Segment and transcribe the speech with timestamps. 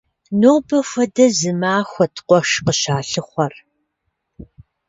[0.39, 3.53] Нобэ хуэдэ зы махуэт къуэш къыщалъыхъуэр.